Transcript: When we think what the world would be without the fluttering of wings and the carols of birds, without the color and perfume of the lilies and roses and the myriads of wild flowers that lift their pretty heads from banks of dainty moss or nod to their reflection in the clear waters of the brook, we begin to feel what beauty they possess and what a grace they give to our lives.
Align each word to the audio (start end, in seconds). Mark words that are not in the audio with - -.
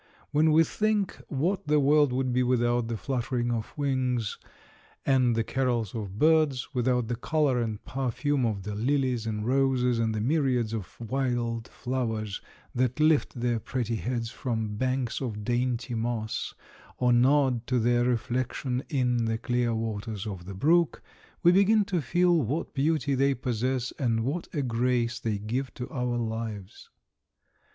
When 0.31 0.51
we 0.51 0.63
think 0.63 1.15
what 1.27 1.67
the 1.67 1.79
world 1.79 2.11
would 2.11 2.33
be 2.33 2.41
without 2.41 2.87
the 2.87 2.97
fluttering 2.97 3.51
of 3.51 3.71
wings 3.77 4.39
and 5.05 5.35
the 5.35 5.43
carols 5.43 5.93
of 5.93 6.17
birds, 6.17 6.73
without 6.73 7.07
the 7.07 7.15
color 7.15 7.61
and 7.61 7.85
perfume 7.85 8.43
of 8.43 8.63
the 8.63 8.73
lilies 8.73 9.27
and 9.27 9.45
roses 9.45 9.99
and 9.99 10.15
the 10.15 10.19
myriads 10.19 10.73
of 10.73 10.99
wild 10.99 11.67
flowers 11.67 12.41
that 12.73 12.99
lift 12.99 13.39
their 13.39 13.59
pretty 13.59 13.97
heads 13.97 14.31
from 14.31 14.75
banks 14.75 15.21
of 15.21 15.43
dainty 15.43 15.93
moss 15.93 16.55
or 16.97 17.13
nod 17.13 17.67
to 17.67 17.77
their 17.77 18.03
reflection 18.03 18.81
in 18.89 19.25
the 19.25 19.37
clear 19.37 19.75
waters 19.75 20.25
of 20.25 20.45
the 20.45 20.55
brook, 20.55 21.03
we 21.43 21.51
begin 21.51 21.85
to 21.85 22.01
feel 22.01 22.41
what 22.41 22.73
beauty 22.73 23.13
they 23.13 23.35
possess 23.35 23.91
and 23.99 24.23
what 24.25 24.47
a 24.51 24.63
grace 24.63 25.19
they 25.19 25.37
give 25.37 25.71
to 25.75 25.87
our 25.91 26.17
lives. 26.17 26.89